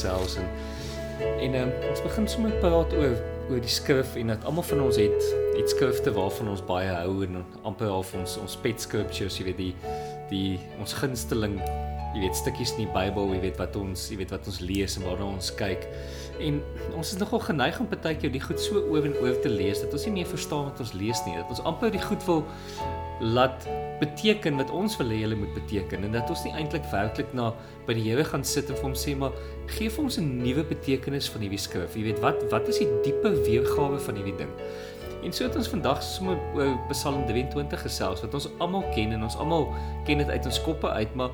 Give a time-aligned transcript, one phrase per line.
[0.00, 0.48] gesels en
[1.20, 3.18] en um, ons begin sommer praat oor
[3.50, 7.24] oor die skrif en dat almal van ons het het skrifte waarvan ons baie hou
[7.26, 9.74] en amper half ons ons pet scriptures, jy weet die
[10.30, 11.56] die ons gunsteling,
[12.20, 14.96] jy weet stukkies in die Bybel, jy weet wat ons, jy weet wat ons lees
[14.98, 15.86] en waarna ons kyk.
[16.44, 16.58] En
[16.96, 19.94] ons is nogal geneig om partykeer die goed so oor en oor te lees dat
[19.96, 21.38] ons nie meer verstaan wat ons lees nie.
[21.38, 22.44] Dat ons amper die goed wil
[23.20, 23.64] laat
[24.00, 27.50] beteken wat ons wil hê hulle moet beteken en dat ons nie eintlik werklik na
[27.88, 29.36] by die Here gaan sit en vir hom sê maar
[29.76, 31.96] gee vir ons 'n nuwe betekenis van hierdie skrif.
[31.96, 34.52] Jy weet wat wat is die diepe weergawe van hierdie ding?
[35.22, 39.22] En so het ons vandag sommer oor Psalm 23 gesels wat ons almal ken en
[39.22, 39.68] ons almal
[40.06, 41.30] ken dit uit ons koppe uit, maar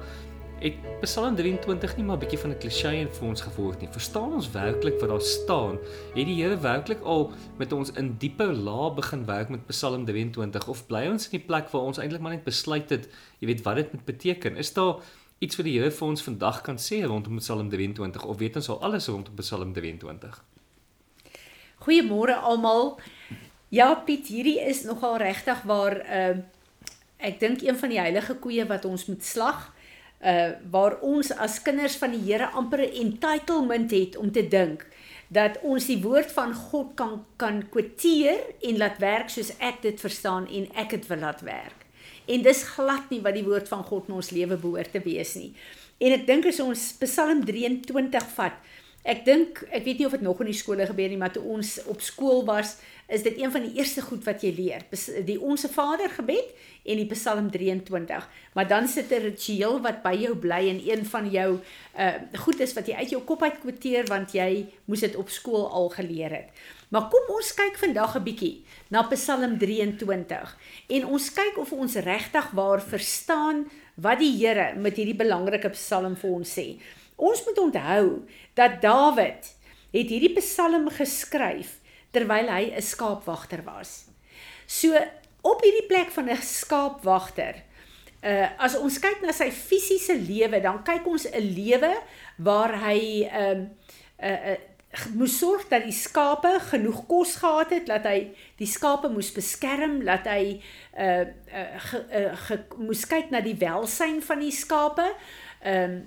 [0.60, 3.88] het Psalm 23 nie maar 'n bietjie van 'n klise vir ons geword nie.
[3.92, 5.78] Verstaan ons werklik wat daar staan?
[6.14, 10.68] Het die Here werklik al met ons in dieper laag begin werk met Psalm 23
[10.68, 13.62] of bly ons in die plek waar ons eintlik maar net besluit het, jy weet
[13.62, 14.56] wat dit moet beteken?
[14.56, 14.96] Is daar
[15.38, 18.68] iets wat die Here vir ons vandag kan sê rondom Psalm 23 of weet ons
[18.68, 20.44] al alles rondom Psalm 23?
[21.78, 22.98] Goeiemôre almal.
[23.68, 26.36] Ja, Piet, hierdie is nogal regtig waar uh
[27.16, 29.72] ek dink een van die heilige koeie wat ons moet slag
[30.24, 34.86] uh waar ons as kinders van die Here amper 'n entitlement het om te dink
[35.28, 40.00] dat ons die woord van God kan kan kwoteer en laat werk soos ek dit
[40.00, 41.86] verstaan en ek dit wil laat werk.
[42.26, 45.34] En dis glad nie wat die woord van God in ons lewe behoort te wees
[45.34, 45.52] nie.
[45.98, 48.56] En ek dink as ons Psalm 23 vat,
[49.06, 51.44] ek dink ek weet nie of dit nog in die skole gebeur nie, maar toe
[51.56, 54.82] ons op skool was, is dit een van die eerste goed wat jy leer.
[55.26, 56.50] Die Onse Vader gebed
[56.86, 58.26] en die Psalm 23.
[58.54, 61.60] Maar dan sit 'n ritueel wat by jou bly en een van jou
[61.98, 65.28] uh goed is wat jy uit jou kop uit kwoteer want jy moes dit op
[65.28, 66.48] skool al geleer het.
[66.88, 70.56] Maar kom ons kyk vandag 'n bietjie na Psalm 23
[70.88, 76.16] en ons kyk of ons regtig waar verstaan wat die Here met hierdie belangrike Psalm
[76.16, 76.78] vir ons sê.
[77.16, 79.52] Ons moet onthou dat Dawid
[79.90, 81.78] het hierdie Psalm geskryf
[82.12, 84.06] terwyl hy 'n skaapwagter was.
[84.66, 84.92] So
[85.42, 87.62] op hierdie plek van 'n skaapwagter,
[88.22, 91.92] uh as ons kyk na sy fisiese lewe, dan kyk ons 'n lewe
[92.36, 93.68] waar hy ehm
[94.22, 94.56] uh, uh, uh
[95.14, 100.04] moes sorg dat die skape genoeg kos gehad het, dat hy die skape moes beskerm,
[100.04, 100.62] dat hy
[100.98, 105.12] uh uh, ge, uh ge, moes kyk na die welsyn van die skape.
[105.66, 106.06] Um,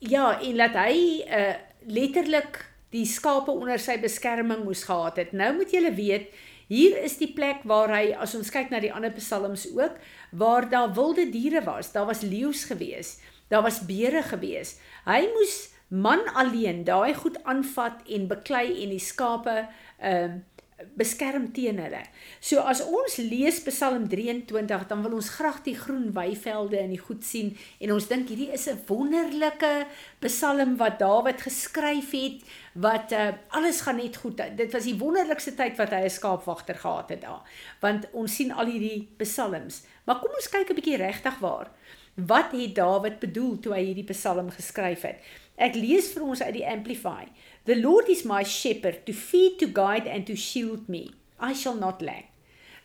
[0.00, 0.96] ja, en dat hy
[1.26, 2.58] uh letterlik
[2.92, 5.30] die skape onder sy beskerming moes gehad het.
[5.32, 6.26] Nou moet julle weet,
[6.68, 9.96] hier is die plek waar hy as ons kyk na die ander psalms ook,
[10.36, 11.92] waar daar wilde diere was.
[11.94, 13.16] Daar was leeu's gewees.
[13.48, 14.76] Daar was beere gewees.
[15.08, 15.56] Hy moes
[15.88, 19.56] man alleen daai goed aanvat en beklei en die skape
[19.98, 20.46] ehm uh,
[20.94, 22.02] beskerm teen hulle.
[22.40, 27.00] So as ons lees Psalm 23, dan wil ons graag die groen weivelde en die
[27.00, 29.86] goed sien en ons dink hierdie is 'n wonderlike
[30.20, 32.42] Psalm wat Dawid geskryf het
[32.74, 34.40] wat uh, alles gaan net goed.
[34.56, 37.42] Dit was die wonderlikste tyd wat hy 'n skaapwagter gehad het daar.
[37.80, 39.82] Want ons sien al hierdie psalms.
[40.04, 41.70] Maar kom ons kyk 'n bietjie regtig waar.
[42.14, 45.18] Wat het Dawid bedoel toe hy hierdie psalm geskryf het?
[45.56, 47.26] Ek lees vir ons uit die Amplify.
[47.64, 51.10] The Lord is my shepherd to feed, to guide and to shield me.
[51.38, 52.30] I shall not lack.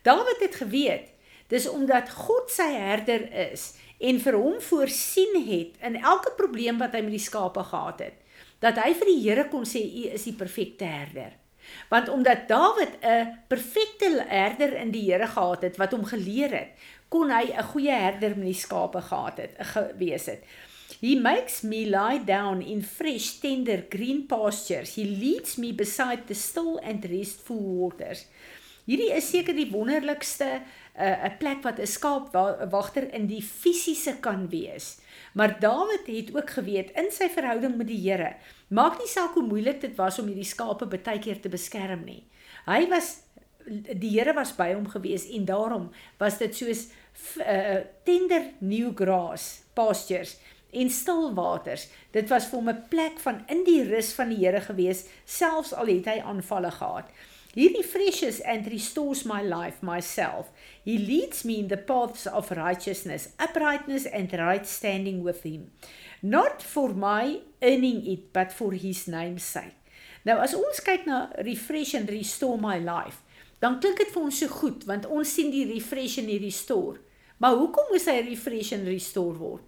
[0.02, 1.08] Dawid het geweet
[1.48, 6.94] dis omdat God sy herder is en vir hom voorsien het in elke probleem wat
[6.94, 8.22] hy met die skape gehad het
[8.64, 11.34] dat hy vir die Here kon sê u is die perfekte herder.
[11.90, 16.70] Want omdat Dawid 'n perfekte herder in die Here gehad het wat hom geleer het,
[17.08, 20.42] kon hy 'n goeie herder met die skape gehad het, gewees het.
[21.00, 24.94] He makes me lie down in fresh tender green pastures.
[24.94, 28.26] He leads me beside the still and restful waters.
[28.86, 30.62] Hierdie is seker die wonderlikste 'n
[30.94, 34.98] uh, 'n plek wat 'n skaapwagter in die fisiese kan wees.
[35.34, 38.36] Maar Dawid het ook geweet in sy verhouding met die Here,
[38.68, 42.22] maak nie saak hoe moeilik dit was om hierdie skape baie keer te beskerm nie.
[42.66, 43.26] Hy was
[43.66, 46.88] die Here was by hom gewees en daarom was dit soos
[47.42, 50.38] uh, tender new grass pastures
[50.76, 51.88] en stil waters.
[52.12, 55.72] Dit was vir hom 'n plek van in die rus van die Here gewees, selfs
[55.74, 57.08] al het hy aanvalle gehad.
[57.54, 60.50] He refreshes and restores my life, myself.
[60.84, 65.70] He leads me in the paths of righteousness, uprightness and right standing with him.
[66.20, 69.72] Not for my earning it, but for his name's sake.
[70.26, 73.22] Nou as ons kyk na refresh and restore my life,
[73.62, 76.98] dan klink dit vir ons so goed want ons sien die refresh en die restore.
[77.38, 79.64] Maar hoekom moes hy refresh en restore word?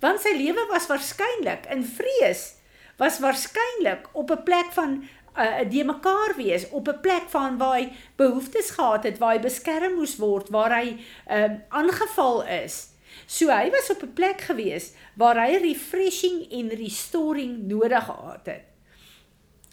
[0.00, 2.54] Want sy lewe was waarskynlik in vrees,
[2.98, 5.02] was waarskynlik op 'n plek van
[5.38, 9.40] uh, die mekaar wees op 'n plek van waar hy behoeftes gehad het, waar hy
[9.40, 10.96] beskerm moes word, waar hy
[11.30, 12.88] uh, aangeval is.
[13.26, 18.64] So hy was op 'n plek gewees waar hy refreshing en restoring nodig gehad het.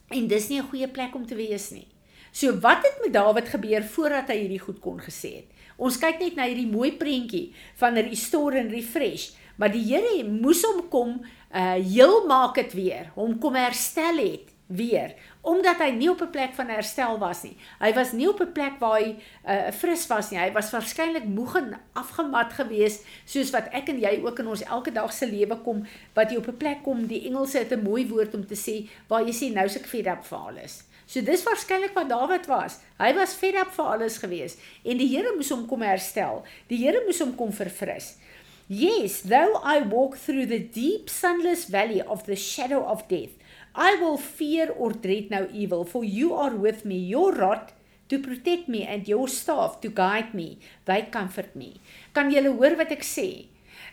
[0.09, 1.87] En dis nie 'n goeie plek om te wees nie.
[2.31, 5.49] So wat het met Dawid gebeur voordat hy hierdie goed kon gesê het?
[5.77, 10.63] Ons kyk net na hierdie mooi prentjie van restore en refresh, maar die Here moes
[10.63, 11.21] hom kom
[11.55, 15.13] uh heel maak dit weer, hom kom herstel het weer
[15.45, 17.57] omdat hy nie op 'n plek van herstel was nie.
[17.79, 19.15] Hy was nie op 'n plek waar hy
[19.47, 20.39] uh fris was nie.
[20.39, 24.63] Hy was waarskynlik moeg en afgemat geweest soos wat ek en jy ook in ons
[24.63, 27.83] elke dag se lewe kom wat jy op 'n plek kom, die Engelse het 'n
[27.83, 30.83] mooi woord om te sê waar jy sê nou se ek fed up vir alles.
[31.05, 32.79] So dis waarskynlik wat Dawid was.
[32.97, 36.43] Hy was fed up vir alles geweest en die Here moes hom kom herstel.
[36.67, 38.17] Die Here moes hom kom verfris.
[38.67, 43.37] Yes, though I walk through the deep sunless valley of the shadow of death,
[43.75, 46.97] I will fear or dread no evil, for you are with me.
[46.97, 47.73] Your rod
[48.09, 50.57] to protect me and your staff to guide me.
[50.85, 51.79] They comfort me.
[52.13, 53.45] Kan julle hoor wat ek sê?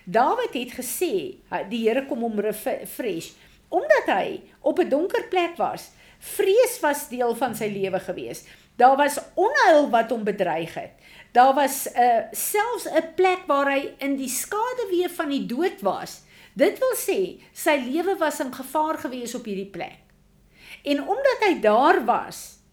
[0.09, 1.37] Dawid het gesê,
[1.69, 3.33] die Here kom hom refresh
[3.73, 5.91] omdat hy op 'n donker plek was.
[6.19, 8.45] Vrees was deel van sy lewe gewees.
[8.75, 10.91] Daar was onheil wat hom bedreig het.
[11.31, 15.81] Daar was 'n uh, selfs 'n plek waar hy in die skaduwee van die dood
[15.81, 16.21] was.
[16.53, 19.99] Dit wil sê sy lewe was in gevaar gewees op hierdie plek.
[20.83, 22.63] En omdat hy daar was,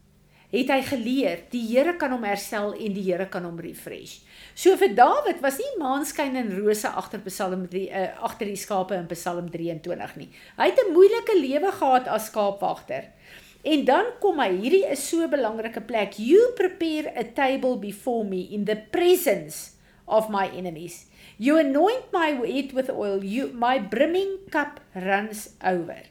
[0.50, 4.19] het hy geleer die Here kan hom herstel en die Here kan hom refresh.
[4.55, 8.58] So vir Dawid was nie maanskyn en rose agter Psalm 3 uh, eh, agter die
[8.58, 10.29] skape in Psalm 23 nie.
[10.58, 13.12] Hy het 'n moeilike lewe gehad as skaapwagter.
[13.62, 16.17] En dan kom hy, hierdie is so 'n belangrike plek.
[16.17, 19.77] You prepare a table before me in the presence
[20.09, 21.07] of my enemies.
[21.37, 26.09] You anoint my head with oil, you my brimming cup runs over.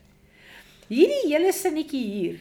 [0.89, 2.37] Hierdie hele sinnetjie hier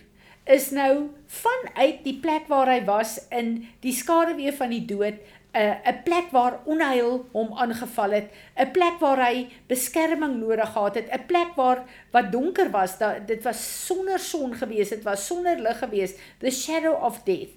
[0.48, 5.20] is nou vanuit die plek waar hy was in die skaduwee van die dood,
[5.52, 10.72] 'n uh, 'n plek waar onheil hom aangeval het, 'n plek waar hy beskerming nodig
[10.72, 15.02] gehad het, 'n plek waar wat donker was, da, dit was sonder son gewees, dit
[15.02, 17.54] was sonder lig gewees, the shadow of death.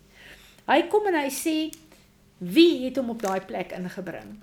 [0.67, 1.69] Hy kom en hy sê
[2.37, 4.39] wie het hom op daai plek ingebring?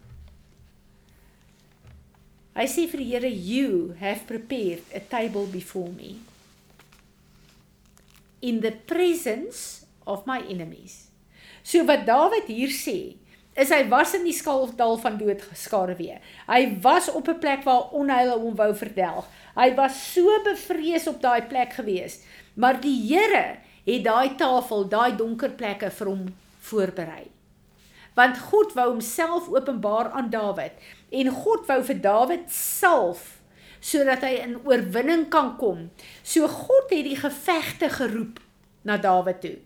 [2.59, 6.19] Hy sê vir die Here, "You have prepared a table before me
[8.41, 11.09] in the presence of my enemies."
[11.63, 13.17] So wat Dawid hier sê,
[13.59, 16.21] is hy was in die skaldal van dood geskare weer.
[16.47, 19.27] Hy was op 'n plek waar onheil hom wou verdelg.
[19.57, 22.23] Hy was so bevrees op daai plek gewees,
[22.55, 27.27] maar die Here het daai tafel, daai donker plekke vir hom voorberei.
[28.15, 30.73] Want God wou homself openbaar aan Dawid
[31.11, 33.41] en God wou vir Dawid self
[33.81, 35.91] sodat hy in oorwinning kan kom.
[36.23, 38.41] So God het die gevegte geroep
[38.83, 39.59] na Dawid toe.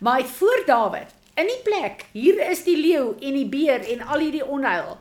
[0.00, 4.02] Maar hy voor Dawid in die plek, hier is die leeu en die beer en
[4.10, 4.96] al hierdie onheil.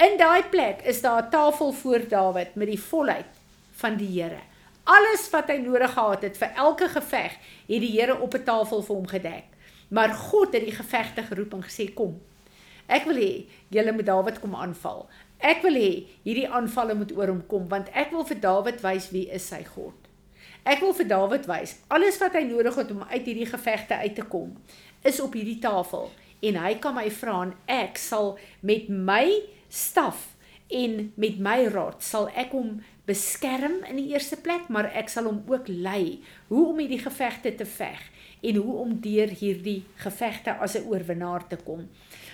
[0.00, 3.32] In daai plek is daar 'n tafel voor Dawid met die volheid
[3.80, 4.40] van die Here.
[4.84, 7.32] Alles wat hy nodig gehad het vir elke geveg,
[7.66, 9.44] het die Here op 'n tafel vir hom gedek.
[9.88, 12.20] Maar God het die gevegte geroep en gesê kom.
[12.86, 15.08] Ek wil hê julle moet Dawid kom aanval.
[15.38, 19.10] Ek wil hê hierdie aanvalle moet oor hom kom want ek wil vir Dawid wys
[19.10, 19.94] wie is sy God.
[20.64, 24.14] Ek wil vir Dawid wys alles wat hy nodig het om uit hierdie gevegte uit
[24.14, 24.56] te kom
[25.02, 29.26] is op hierdie tafel en hy kan my vra en ek sal met my
[29.68, 30.30] staf
[30.70, 32.78] en met my raad sal ek hom
[33.08, 37.54] beskerm in die eerste plek maar ek sal hom ook lei hoe om hierdie gevegte
[37.58, 38.00] te veg
[38.40, 41.88] en hoe om deur hierdie gevegte as 'n oorwinnaar te kom.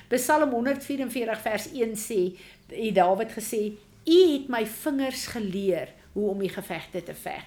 [0.08, 2.36] Psalm 144 vers 1 sê,
[2.68, 3.72] het Dawid gesê,
[4.06, 7.42] U het my vingers geleer hoe om die gevegte te veg.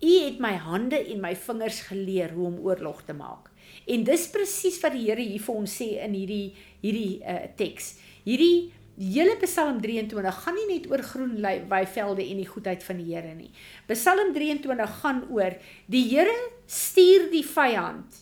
[0.00, 3.49] U het my hande en my vingers geleer hoe om oorlog te maak.
[3.90, 7.94] En dis presies wat die Here hier vir ons sê in hierdie hierdie uh, teks.
[8.24, 11.36] Hierdie hele Psalm 23 gaan nie net oor groen
[11.70, 13.50] weivelde en die goedheid van die Here nie.
[13.92, 15.56] Psalm 23 gaan oor
[15.88, 16.36] die Here
[16.68, 18.20] stuur die vyand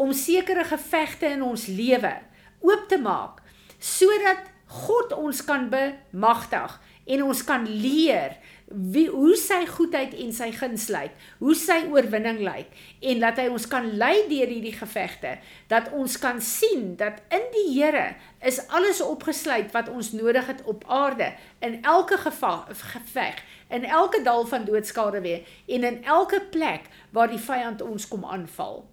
[0.00, 2.16] om sekere gevegte in ons lewe
[2.64, 3.42] oop te maak
[3.78, 10.48] sodat God ons kan bemagtig en ons kan leer wie hoe sy goedheid en sy
[10.56, 12.70] guns lyk, hoe sy oorwinning lyk
[13.04, 15.36] en dat hy ons kan lei deur hierdie gevegte,
[15.68, 20.62] dat ons kan sien dat in die Here is alles opgesluit wat ons nodig het
[20.70, 26.88] op aarde in elke geveg, in elke dal van doodskade weer en in elke plek
[27.12, 28.84] waar die vyand ons kom aanval.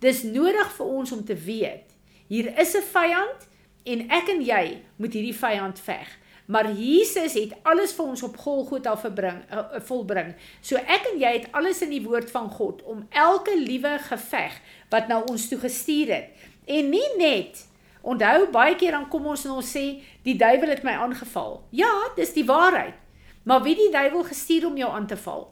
[0.00, 1.88] Dis nodig vir ons om te weet
[2.28, 3.48] Hier is 'n vyand
[3.84, 6.08] en ek en jy moet hierdie vyand veg.
[6.48, 10.30] Maar Jesus het alles vir ons op Golgotha verbring uh, volbring.
[10.64, 14.56] So ek en jy het alles in die woord van God om elke liewe geveg
[14.88, 16.46] wat nou ons toe gestuur het.
[16.64, 17.60] En nie net
[18.00, 21.60] onthou baie keer dan kom ons en ons sê die duiwel het my aangeval.
[21.68, 22.96] Ja, dis die waarheid.
[23.44, 25.50] Maar wie die duiwel gestuur om jou aan te val?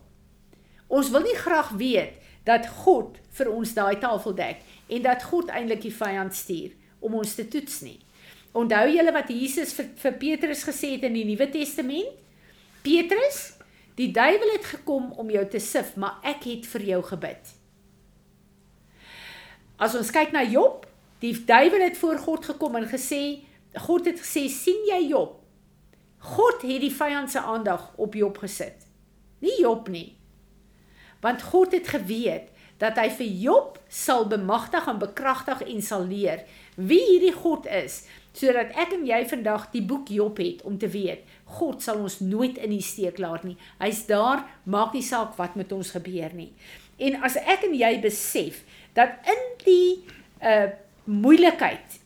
[0.89, 2.17] Ons wil nie graag weet
[2.49, 6.73] dat God vir ons daai tafel dek en dat God eintlik die vyand stuur
[7.05, 7.99] om ons te toets nie.
[8.57, 12.15] Onthou julle wat Jesus vir, vir Petrus gesê het in die Nuwe Testament?
[12.87, 13.59] Petrus,
[13.99, 17.53] die duiwel het gekom om jou te sif, maar ek het vir jou gebid.
[19.77, 20.87] As ons kyk na Job,
[21.21, 23.43] die duiwel het voor God gekom en gesê,
[23.77, 25.43] God het gesê, "Sien jy Job?
[26.19, 28.87] God het die vyand se aandag op Job gesit.
[29.39, 30.17] Nie Job nie.
[31.21, 36.45] Want God het geweet dat hy vir Job sal bemagtig en bekragtig en sal leer
[36.77, 38.03] wie hierdie God is
[38.37, 41.25] sodat ek en jy vandag die boek Job het om te weet
[41.59, 43.55] God sal ons nooit in die steek laat nie.
[43.79, 46.51] Hy's daar, maak nie saak wat met ons gebeur nie.
[46.99, 48.65] En as ek en jy besef
[48.99, 49.89] dat in die
[50.43, 50.75] uh
[51.07, 52.01] moeilikheid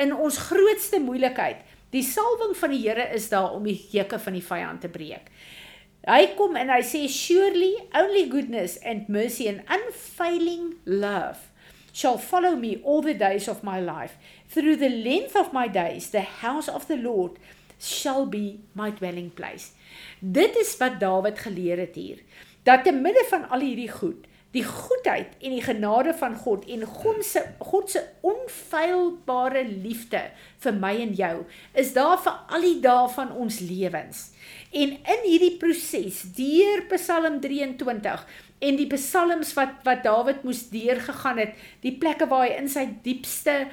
[0.00, 1.58] in ons grootste moeilikheid,
[1.92, 5.28] die salwing van die Here is daar om die hekke van die vyand te breek.
[6.08, 11.49] Hy kom en hy sê surely only goodness and mercy and unfailing love
[11.92, 14.16] shall follow me all the days of my life
[14.48, 17.38] through the length of my days the house of the Lord
[17.80, 19.72] shall be my dwelling place.
[20.20, 22.18] Dit is wat Dawid geleer het hier.
[22.62, 26.82] Dat te midde van al hierdie goed, die goedheid en die genade van God en
[26.84, 30.24] God se God se onfeilbare liefde
[30.64, 31.34] vir my en jou
[31.78, 34.24] is daar vir al die dae van ons lewens.
[34.74, 38.26] En in hierdie proses deur Psalm 23
[38.60, 42.86] en die psalms wat wat Dawid moes deurgegaan het, die plekke waar hy in sy
[43.04, 43.66] diepste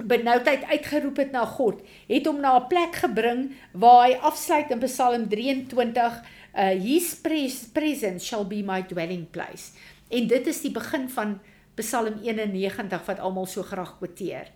[0.00, 4.80] benoudheid uitgeroep het na God, het hom na 'n plek gebring waar hy afsluit in
[4.80, 7.14] Psalm 23 uh his
[7.72, 9.72] presence shall be my dwelling place.
[10.08, 11.40] En dit is die begin van
[11.76, 14.50] Psalm 91 wat almal so graag quoteer.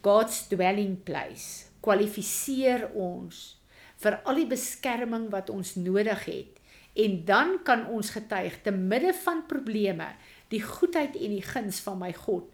[0.00, 3.58] God's dwelling place kwalifiseer ons
[3.98, 6.57] vir al die beskerming wat ons nodig het
[6.98, 10.08] en dan kan ons getuig te midde van probleme
[10.52, 12.48] die goedheid en die guns van my God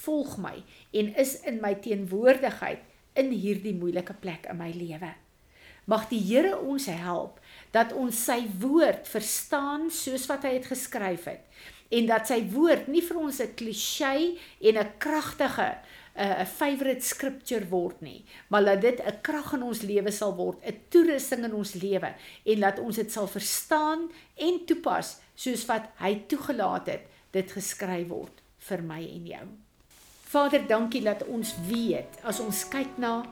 [0.00, 0.54] volg my
[0.96, 2.86] en is in my teenwoordigheid
[3.18, 5.10] in hierdie moeilike plek in my lewe.
[5.90, 7.40] Mag die Here ons help
[7.74, 12.86] dat ons sy woord verstaan soos wat hy het geskryf het en dat sy woord
[12.88, 15.70] nie vir ons 'n klisjé en 'n kragtige
[16.16, 20.58] 'n favorite scripture word nie, maar dat dit 'n krag in ons lewe sal word,
[20.64, 22.14] 'n toerusting in ons lewe
[22.44, 28.08] en dat ons dit sal verstaan en toepas soos wat hy toegelaat het dit geskryf
[28.08, 29.46] word vir my en jou.
[30.30, 33.24] Vader, dankie dat ons weet as ons kyk na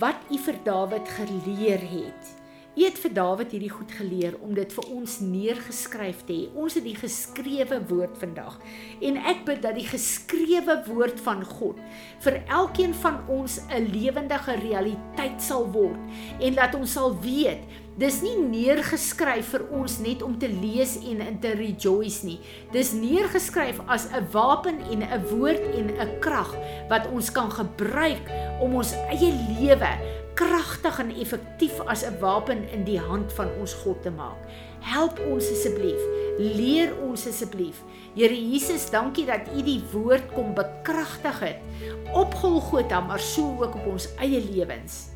[0.00, 2.45] wat U vir Dawid geleer het.
[2.76, 6.48] U het vir Dawid hierdie goed geleer om dit vir ons neergeskryf te hê.
[6.60, 8.58] Ons het die geskrewe woord vandag.
[9.00, 11.80] En ek bid dat die geskrewe woord van God
[12.26, 15.96] vir elkeen van ons 'n lewendige realiteit sal word
[16.40, 17.64] en dat ons sal weet
[17.96, 22.36] Dis nie neergeskryf vir ons net om te lees en in te rejoice nie.
[22.74, 26.52] Dis neergeskryf as 'n wapen en 'n woord en 'n krag
[26.90, 28.20] wat ons kan gebruik
[28.60, 29.88] om ons eie lewe
[30.36, 34.36] kragtig en effektief as 'n wapen in die hand van ons God te maak.
[34.80, 36.00] Help ons asseblief.
[36.38, 37.82] Leer ons asseblief.
[38.14, 41.58] Here Jesus, dankie dat U die woord kom bekragtig het
[42.12, 45.08] op Golgotha, maar so ook op ons eie lewens.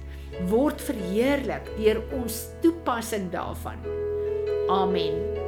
[0.49, 3.79] Word verheerlik deur ons toepassing daarvan.
[4.69, 5.40] Amen.